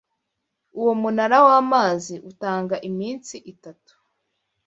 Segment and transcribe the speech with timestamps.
[0.79, 3.93] Uwo munara wamazi utanga iminsi itatu.